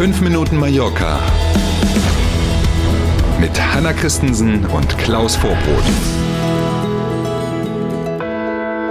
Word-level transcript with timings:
5 0.00 0.22
Minuten 0.22 0.56
Mallorca 0.56 1.20
mit 3.38 3.50
Hanna 3.60 3.92
Christensen 3.92 4.64
und 4.64 4.96
Klaus 4.96 5.36
Vorbrot. 5.36 5.84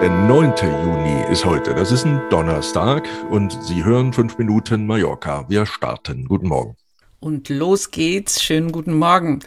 Der 0.00 0.08
9. 0.08 0.54
Juni 0.62 1.30
ist 1.30 1.44
heute. 1.44 1.74
Das 1.74 1.92
ist 1.92 2.06
ein 2.06 2.22
Donnerstag 2.30 3.06
und 3.30 3.52
Sie 3.64 3.84
hören 3.84 4.14
5 4.14 4.38
Minuten 4.38 4.86
Mallorca. 4.86 5.44
Wir 5.46 5.66
starten. 5.66 6.24
Guten 6.24 6.48
Morgen. 6.48 6.74
Und 7.20 7.50
los 7.50 7.90
geht's. 7.90 8.42
Schönen 8.42 8.72
guten 8.72 8.94
Morgen. 8.94 9.40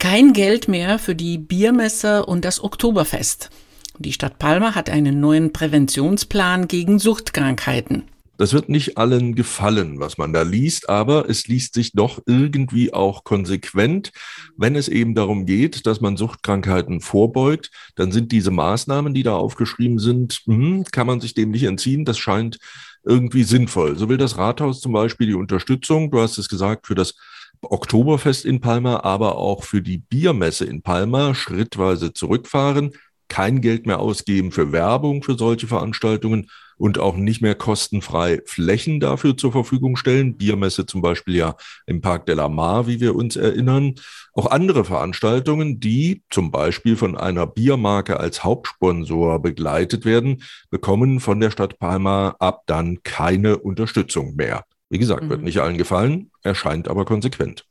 Kein 0.00 0.32
Geld 0.32 0.66
mehr 0.66 0.98
für 0.98 1.14
die 1.14 1.38
Biermesse 1.38 2.26
und 2.26 2.44
das 2.44 2.60
Oktoberfest. 2.60 3.50
Die 4.00 4.12
Stadt 4.12 4.40
Palma 4.40 4.74
hat 4.74 4.90
einen 4.90 5.20
neuen 5.20 5.52
Präventionsplan 5.52 6.66
gegen 6.66 6.98
Suchtkrankheiten. 6.98 8.02
Das 8.36 8.52
wird 8.52 8.68
nicht 8.68 8.98
allen 8.98 9.34
gefallen, 9.36 10.00
was 10.00 10.18
man 10.18 10.32
da 10.32 10.42
liest, 10.42 10.88
aber 10.88 11.28
es 11.28 11.46
liest 11.46 11.74
sich 11.74 11.92
doch 11.92 12.20
irgendwie 12.26 12.92
auch 12.92 13.22
konsequent. 13.22 14.10
Wenn 14.56 14.74
es 14.74 14.88
eben 14.88 15.14
darum 15.14 15.46
geht, 15.46 15.86
dass 15.86 16.00
man 16.00 16.16
Suchtkrankheiten 16.16 17.00
vorbeugt, 17.00 17.70
dann 17.94 18.10
sind 18.10 18.32
diese 18.32 18.50
Maßnahmen, 18.50 19.14
die 19.14 19.22
da 19.22 19.36
aufgeschrieben 19.36 20.00
sind, 20.00 20.42
hm, 20.46 20.84
kann 20.90 21.06
man 21.06 21.20
sich 21.20 21.34
dem 21.34 21.50
nicht 21.52 21.64
entziehen. 21.64 22.04
Das 22.04 22.18
scheint 22.18 22.58
irgendwie 23.04 23.44
sinnvoll. 23.44 23.96
So 23.96 24.08
will 24.08 24.18
das 24.18 24.36
Rathaus 24.36 24.80
zum 24.80 24.92
Beispiel 24.92 25.28
die 25.28 25.34
Unterstützung, 25.34 26.10
du 26.10 26.20
hast 26.20 26.38
es 26.38 26.48
gesagt, 26.48 26.88
für 26.88 26.94
das 26.96 27.14
Oktoberfest 27.60 28.44
in 28.44 28.60
Palma, 28.60 29.00
aber 29.04 29.36
auch 29.36 29.62
für 29.62 29.80
die 29.80 29.98
Biermesse 29.98 30.64
in 30.64 30.82
Palma 30.82 31.34
schrittweise 31.34 32.12
zurückfahren 32.12 32.92
kein 33.28 33.60
Geld 33.60 33.86
mehr 33.86 34.00
ausgeben 34.00 34.52
für 34.52 34.72
Werbung 34.72 35.22
für 35.22 35.36
solche 35.36 35.66
Veranstaltungen 35.66 36.50
und 36.76 36.98
auch 36.98 37.16
nicht 37.16 37.40
mehr 37.40 37.54
kostenfrei 37.54 38.40
Flächen 38.46 39.00
dafür 39.00 39.36
zur 39.36 39.52
Verfügung 39.52 39.96
stellen. 39.96 40.36
Biermesse 40.36 40.86
zum 40.86 41.02
Beispiel 41.02 41.36
ja 41.36 41.56
im 41.86 42.00
Park 42.00 42.26
de 42.26 42.34
la 42.34 42.48
Mar, 42.48 42.86
wie 42.86 43.00
wir 43.00 43.14
uns 43.14 43.36
erinnern. 43.36 43.94
Auch 44.32 44.50
andere 44.50 44.84
Veranstaltungen, 44.84 45.80
die 45.80 46.22
zum 46.30 46.50
Beispiel 46.50 46.96
von 46.96 47.16
einer 47.16 47.46
Biermarke 47.46 48.18
als 48.18 48.42
Hauptsponsor 48.44 49.40
begleitet 49.40 50.04
werden, 50.04 50.42
bekommen 50.70 51.20
von 51.20 51.40
der 51.40 51.50
Stadt 51.50 51.78
Palma 51.78 52.36
ab 52.38 52.62
dann 52.66 53.02
keine 53.02 53.58
Unterstützung 53.58 54.34
mehr. 54.34 54.64
Wie 54.90 54.98
gesagt, 54.98 55.28
wird 55.28 55.40
mhm. 55.40 55.46
nicht 55.46 55.58
allen 55.58 55.78
gefallen, 55.78 56.30
erscheint 56.42 56.88
aber 56.88 57.04
konsequent. 57.04 57.64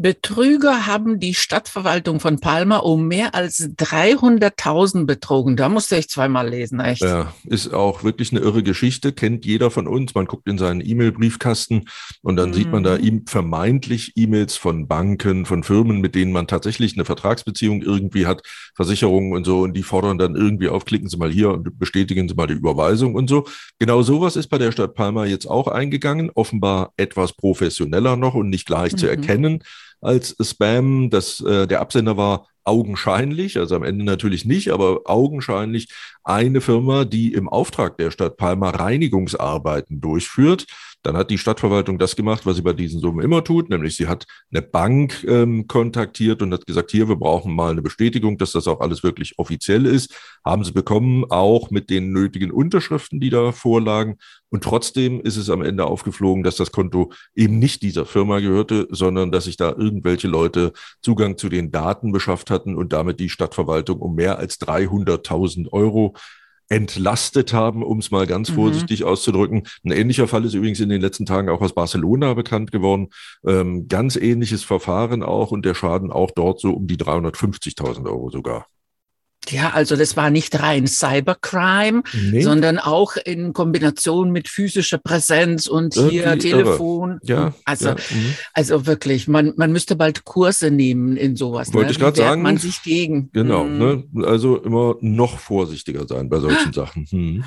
Betrüger 0.00 0.86
haben 0.86 1.18
die 1.18 1.34
Stadtverwaltung 1.34 2.20
von 2.20 2.38
Palma 2.38 2.76
um 2.76 3.08
mehr 3.08 3.34
als 3.34 3.68
300.000 3.68 5.06
betrogen. 5.06 5.56
Da 5.56 5.68
musste 5.68 5.96
ich 5.96 6.08
zweimal 6.08 6.48
lesen, 6.48 6.78
echt. 6.78 7.02
Ja, 7.02 7.34
ist 7.46 7.74
auch 7.74 8.04
wirklich 8.04 8.30
eine 8.30 8.40
irre 8.40 8.62
Geschichte, 8.62 9.12
kennt 9.12 9.44
jeder 9.44 9.72
von 9.72 9.88
uns. 9.88 10.14
Man 10.14 10.26
guckt 10.26 10.46
in 10.46 10.56
seinen 10.56 10.80
E-Mail-Briefkasten 10.86 11.88
und 12.22 12.36
dann 12.36 12.50
mhm. 12.50 12.54
sieht 12.54 12.70
man 12.70 12.84
da 12.84 12.96
mhm. 12.96 13.26
vermeintlich 13.26 14.12
E-Mails 14.14 14.56
von 14.56 14.86
Banken, 14.86 15.46
von 15.46 15.64
Firmen, 15.64 16.00
mit 16.00 16.14
denen 16.14 16.30
man 16.30 16.46
tatsächlich 16.46 16.94
eine 16.94 17.04
Vertragsbeziehung 17.04 17.82
irgendwie 17.82 18.26
hat, 18.26 18.42
Versicherungen 18.76 19.32
und 19.32 19.44
so, 19.44 19.62
und 19.62 19.74
die 19.74 19.82
fordern 19.82 20.16
dann 20.16 20.36
irgendwie 20.36 20.68
auf, 20.68 20.84
klicken 20.84 21.08
Sie 21.08 21.16
mal 21.16 21.30
hier 21.30 21.50
und 21.50 21.76
bestätigen 21.76 22.28
Sie 22.28 22.36
mal 22.36 22.46
die 22.46 22.54
Überweisung 22.54 23.16
und 23.16 23.28
so. 23.28 23.48
Genau 23.80 24.02
sowas 24.02 24.36
ist 24.36 24.46
bei 24.46 24.58
der 24.58 24.70
Stadt 24.70 24.94
Palma 24.94 25.24
jetzt 25.24 25.46
auch 25.46 25.66
eingegangen, 25.66 26.30
offenbar 26.34 26.92
etwas 26.96 27.32
professioneller 27.32 28.14
noch 28.14 28.34
und 28.34 28.48
nicht 28.48 28.66
gleich 28.66 28.92
mhm. 28.92 28.98
zu 28.98 29.08
erkennen 29.08 29.64
als 30.00 30.36
Spam. 30.40 31.10
Das, 31.10 31.40
äh, 31.40 31.66
der 31.66 31.80
Absender 31.80 32.16
war 32.16 32.46
augenscheinlich, 32.64 33.58
also 33.58 33.76
am 33.76 33.82
Ende 33.82 34.04
natürlich 34.04 34.44
nicht, 34.44 34.70
aber 34.70 35.00
augenscheinlich 35.06 35.88
eine 36.22 36.60
Firma, 36.60 37.04
die 37.04 37.32
im 37.32 37.48
Auftrag 37.48 37.96
der 37.96 38.10
Stadt 38.10 38.36
Palma 38.36 38.70
Reinigungsarbeiten 38.70 40.00
durchführt. 40.00 40.66
Dann 41.02 41.16
hat 41.16 41.30
die 41.30 41.38
Stadtverwaltung 41.38 41.98
das 41.98 42.16
gemacht, 42.16 42.44
was 42.44 42.56
sie 42.56 42.62
bei 42.62 42.72
diesen 42.72 43.00
Summen 43.00 43.24
immer 43.24 43.44
tut, 43.44 43.70
nämlich 43.70 43.96
sie 43.96 44.08
hat 44.08 44.26
eine 44.50 44.62
Bank 44.62 45.24
ähm, 45.28 45.66
kontaktiert 45.66 46.42
und 46.42 46.52
hat 46.52 46.66
gesagt, 46.66 46.90
hier, 46.90 47.08
wir 47.08 47.16
brauchen 47.16 47.54
mal 47.54 47.70
eine 47.70 47.82
Bestätigung, 47.82 48.36
dass 48.38 48.52
das 48.52 48.66
auch 48.66 48.80
alles 48.80 49.02
wirklich 49.02 49.38
offiziell 49.38 49.86
ist. 49.86 50.14
Haben 50.44 50.64
sie 50.64 50.72
bekommen, 50.72 51.24
auch 51.30 51.70
mit 51.70 51.90
den 51.90 52.12
nötigen 52.12 52.50
Unterschriften, 52.50 53.20
die 53.20 53.30
da 53.30 53.52
vorlagen. 53.52 54.16
Und 54.50 54.64
trotzdem 54.64 55.20
ist 55.20 55.36
es 55.36 55.50
am 55.50 55.62
Ende 55.62 55.84
aufgeflogen, 55.84 56.42
dass 56.42 56.56
das 56.56 56.72
Konto 56.72 57.12
eben 57.34 57.58
nicht 57.58 57.82
dieser 57.82 58.06
Firma 58.06 58.40
gehörte, 58.40 58.88
sondern 58.90 59.30
dass 59.30 59.44
sich 59.44 59.56
da 59.56 59.74
irgendwelche 59.76 60.28
Leute 60.28 60.72
Zugang 61.02 61.36
zu 61.36 61.48
den 61.48 61.70
Daten 61.70 62.12
beschafft 62.12 62.50
hatten 62.50 62.74
und 62.74 62.92
damit 62.92 63.20
die 63.20 63.28
Stadtverwaltung 63.28 63.98
um 64.00 64.14
mehr 64.14 64.38
als 64.38 64.60
300.000 64.60 65.70
Euro 65.72 66.14
entlastet 66.68 67.52
haben, 67.52 67.82
um 67.82 67.98
es 67.98 68.10
mal 68.10 68.26
ganz 68.26 68.50
mhm. 68.50 68.54
vorsichtig 68.54 69.04
auszudrücken. 69.04 69.64
Ein 69.84 69.92
ähnlicher 69.92 70.28
Fall 70.28 70.44
ist 70.44 70.54
übrigens 70.54 70.80
in 70.80 70.88
den 70.88 71.00
letzten 71.00 71.26
Tagen 71.26 71.48
auch 71.48 71.60
aus 71.60 71.74
Barcelona 71.74 72.34
bekannt 72.34 72.72
geworden. 72.72 73.08
Ähm, 73.46 73.88
ganz 73.88 74.16
ähnliches 74.16 74.64
Verfahren 74.64 75.22
auch 75.22 75.50
und 75.50 75.64
der 75.64 75.74
Schaden 75.74 76.12
auch 76.12 76.30
dort 76.30 76.60
so 76.60 76.72
um 76.72 76.86
die 76.86 76.96
350.000 76.96 78.06
Euro 78.06 78.30
sogar. 78.30 78.66
Ja, 79.50 79.70
also 79.70 79.96
das 79.96 80.16
war 80.16 80.30
nicht 80.30 80.60
rein 80.60 80.86
Cybercrime, 80.86 82.02
nee. 82.14 82.40
sondern 82.40 82.78
auch 82.78 83.16
in 83.16 83.52
Kombination 83.52 84.30
mit 84.30 84.48
physischer 84.48 84.98
Präsenz 84.98 85.66
und 85.66 85.96
Irgendwie 85.96 86.20
hier 86.20 86.38
Telefon. 86.38 87.18
Ja, 87.22 87.54
also, 87.64 87.90
ja, 87.90 87.94
mhm. 87.94 88.34
also 88.52 88.86
wirklich, 88.86 89.28
man, 89.28 89.54
man 89.56 89.72
müsste 89.72 89.96
bald 89.96 90.24
Kurse 90.24 90.70
nehmen 90.70 91.16
in 91.16 91.36
sowas. 91.36 91.72
Wollte 91.72 91.86
ne? 91.86 91.92
ich 91.92 91.98
gerade 91.98 92.16
sagen. 92.16 92.42
man 92.42 92.58
sich 92.58 92.82
gegen. 92.82 93.30
Genau, 93.32 93.64
mhm. 93.64 93.78
ne? 94.12 94.26
also 94.26 94.56
immer 94.58 94.96
noch 95.00 95.38
vorsichtiger 95.38 96.06
sein 96.06 96.28
bei 96.28 96.40
solchen 96.40 96.72
Sachen. 96.74 97.06
Mhm. 97.10 97.44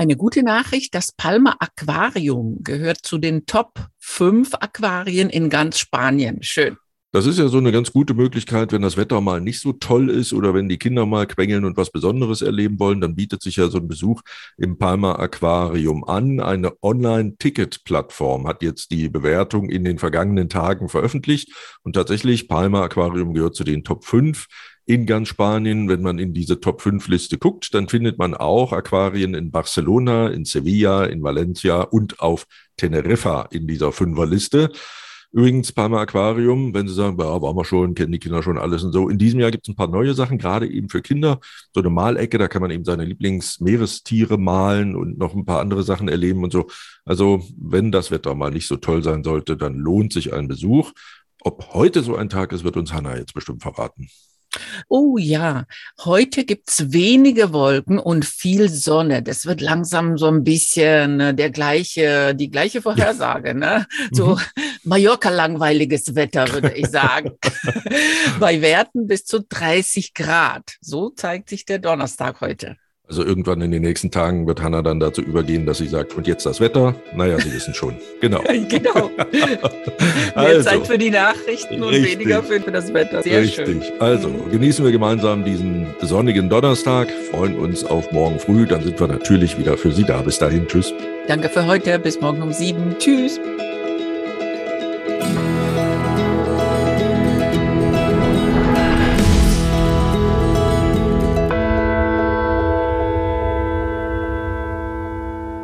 Eine 0.00 0.16
gute 0.16 0.44
Nachricht, 0.44 0.94
das 0.94 1.10
Palma 1.10 1.56
Aquarium 1.58 2.58
gehört 2.62 2.98
zu 2.98 3.18
den 3.18 3.46
Top 3.46 3.80
5 3.98 4.54
Aquarien 4.54 5.28
in 5.28 5.50
ganz 5.50 5.80
Spanien. 5.80 6.40
Schön. 6.42 6.76
Das 7.10 7.24
ist 7.24 7.38
ja 7.38 7.48
so 7.48 7.56
eine 7.56 7.72
ganz 7.72 7.90
gute 7.90 8.12
Möglichkeit, 8.12 8.70
wenn 8.70 8.82
das 8.82 8.98
Wetter 8.98 9.22
mal 9.22 9.40
nicht 9.40 9.60
so 9.60 9.72
toll 9.72 10.10
ist 10.10 10.34
oder 10.34 10.52
wenn 10.52 10.68
die 10.68 10.76
Kinder 10.76 11.06
mal 11.06 11.26
quengeln 11.26 11.64
und 11.64 11.78
was 11.78 11.90
Besonderes 11.90 12.42
erleben 12.42 12.78
wollen, 12.78 13.00
dann 13.00 13.14
bietet 13.14 13.42
sich 13.42 13.56
ja 13.56 13.68
so 13.68 13.78
ein 13.78 13.88
Besuch 13.88 14.20
im 14.58 14.76
Palma 14.76 15.14
Aquarium 15.14 16.04
an. 16.04 16.38
Eine 16.38 16.74
Online-Ticket-Plattform 16.82 18.46
hat 18.46 18.62
jetzt 18.62 18.90
die 18.90 19.08
Bewertung 19.08 19.70
in 19.70 19.84
den 19.84 19.98
vergangenen 19.98 20.50
Tagen 20.50 20.90
veröffentlicht 20.90 21.50
und 21.82 21.94
tatsächlich 21.94 22.46
Palma 22.46 22.82
Aquarium 22.82 23.32
gehört 23.32 23.56
zu 23.56 23.64
den 23.64 23.84
Top 23.84 24.04
5 24.04 24.46
in 24.84 25.06
ganz 25.06 25.28
Spanien. 25.28 25.88
Wenn 25.88 26.02
man 26.02 26.18
in 26.18 26.34
diese 26.34 26.60
Top 26.60 26.82
5 26.82 27.08
Liste 27.08 27.38
guckt, 27.38 27.72
dann 27.72 27.88
findet 27.88 28.18
man 28.18 28.34
auch 28.34 28.74
Aquarien 28.74 29.32
in 29.32 29.50
Barcelona, 29.50 30.28
in 30.28 30.44
Sevilla, 30.44 31.06
in 31.06 31.22
Valencia 31.22 31.80
und 31.80 32.20
auf 32.20 32.44
Teneriffa 32.76 33.48
in 33.50 33.66
dieser 33.66 33.92
Fünferliste. 33.92 34.70
Übrigens, 35.30 35.72
Palma 35.72 36.00
Aquarium, 36.00 36.72
wenn 36.72 36.88
Sie 36.88 36.94
sagen, 36.94 37.18
ja, 37.20 37.42
waren 37.42 37.54
wir 37.54 37.64
schon, 37.64 37.94
kennen 37.94 38.12
die 38.12 38.18
Kinder 38.18 38.42
schon 38.42 38.56
alles 38.56 38.82
und 38.82 38.92
so. 38.92 39.10
In 39.10 39.18
diesem 39.18 39.40
Jahr 39.40 39.50
gibt 39.50 39.66
es 39.66 39.72
ein 39.72 39.76
paar 39.76 39.88
neue 39.88 40.14
Sachen, 40.14 40.38
gerade 40.38 40.66
eben 40.66 40.88
für 40.88 41.02
Kinder. 41.02 41.38
So 41.74 41.80
eine 41.80 41.90
Malecke, 41.90 42.38
da 42.38 42.48
kann 42.48 42.62
man 42.62 42.70
eben 42.70 42.84
seine 42.84 43.04
Lieblingsmeerestiere 43.04 44.38
malen 44.38 44.96
und 44.96 45.18
noch 45.18 45.34
ein 45.34 45.44
paar 45.44 45.60
andere 45.60 45.82
Sachen 45.82 46.08
erleben 46.08 46.44
und 46.44 46.52
so. 46.52 46.68
Also, 47.04 47.42
wenn 47.58 47.92
das 47.92 48.10
Wetter 48.10 48.34
mal 48.34 48.50
nicht 48.50 48.66
so 48.66 48.76
toll 48.76 49.02
sein 49.02 49.22
sollte, 49.22 49.58
dann 49.58 49.76
lohnt 49.76 50.14
sich 50.14 50.32
ein 50.32 50.48
Besuch. 50.48 50.92
Ob 51.42 51.74
heute 51.74 52.02
so 52.02 52.16
ein 52.16 52.30
Tag 52.30 52.52
ist, 52.52 52.64
wird 52.64 52.78
uns 52.78 52.92
Hanna 52.94 53.16
jetzt 53.18 53.34
bestimmt 53.34 53.62
verraten. 53.62 54.08
Oh 54.90 55.18
ja, 55.18 55.66
heute 56.02 56.44
gibt's 56.44 56.92
wenige 56.92 57.52
Wolken 57.52 57.98
und 57.98 58.24
viel 58.24 58.70
Sonne. 58.70 59.22
Das 59.22 59.44
wird 59.44 59.60
langsam 59.60 60.16
so 60.16 60.28
ein 60.28 60.44
bisschen 60.44 61.20
äh, 61.20 61.34
der 61.34 61.50
gleiche, 61.50 62.34
die 62.34 62.50
gleiche 62.50 62.80
Vorhersage, 62.80 63.48
ja. 63.48 63.54
ne? 63.54 63.86
So 64.12 64.36
mhm. 64.36 64.40
Mallorca 64.84 65.28
langweiliges 65.28 66.14
Wetter, 66.14 66.50
würde 66.52 66.72
ich 66.72 66.86
sagen. 66.86 67.32
Bei 68.40 68.62
Werten 68.62 69.06
bis 69.06 69.26
zu 69.26 69.42
30 69.46 70.14
Grad. 70.14 70.76
So 70.80 71.10
zeigt 71.10 71.50
sich 71.50 71.66
der 71.66 71.80
Donnerstag 71.80 72.40
heute. 72.40 72.76
Also 73.08 73.24
irgendwann 73.24 73.62
in 73.62 73.70
den 73.70 73.82
nächsten 73.82 74.10
Tagen 74.10 74.46
wird 74.46 74.62
Hanna 74.62 74.82
dann 74.82 75.00
dazu 75.00 75.22
übergehen, 75.22 75.64
dass 75.64 75.78
sie 75.78 75.88
sagt, 75.88 76.14
und 76.14 76.26
jetzt 76.26 76.44
das 76.44 76.60
Wetter? 76.60 76.94
Naja, 77.14 77.38
Sie 77.38 77.52
wissen 77.52 77.72
schon. 77.72 77.94
Genau. 78.20 78.42
genau. 78.68 79.10
Mehr 79.30 79.70
also, 80.34 80.62
Zeit 80.70 80.86
für 80.86 80.98
die 80.98 81.10
Nachrichten 81.10 81.82
und 81.82 81.90
richtig, 81.90 82.18
weniger 82.18 82.42
für 82.42 82.58
das 82.58 82.92
Wetter. 82.92 83.22
Sehr 83.22 83.42
richtig. 83.42 83.66
schön. 83.66 83.82
Also 84.00 84.28
genießen 84.50 84.84
wir 84.84 84.90
gemeinsam 84.90 85.44
diesen 85.44 85.86
sonnigen 86.00 86.48
Donnerstag, 86.48 87.08
freuen 87.30 87.56
uns 87.56 87.84
auf 87.84 88.10
morgen 88.10 88.40
früh, 88.40 88.66
dann 88.66 88.82
sind 88.82 88.98
wir 88.98 89.06
natürlich 89.06 89.56
wieder 89.56 89.78
für 89.78 89.92
Sie 89.92 90.04
da. 90.04 90.20
Bis 90.20 90.38
dahin, 90.38 90.66
tschüss. 90.66 90.92
Danke 91.28 91.48
für 91.48 91.64
heute, 91.66 91.98
bis 92.00 92.20
morgen 92.20 92.42
um 92.42 92.52
sieben. 92.52 92.96
Tschüss. 92.98 93.40